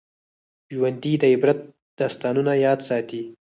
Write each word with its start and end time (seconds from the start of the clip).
ژوندي 0.73 1.13
د 1.21 1.23
عبرت 1.33 1.59
داستانونه 1.99 2.53
یاد 2.65 2.79
ساتي 2.89 3.21